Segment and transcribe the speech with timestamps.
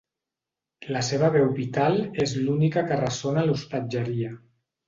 [0.95, 4.35] La seva veu vital és l'única que ressona a l'hostatgeria.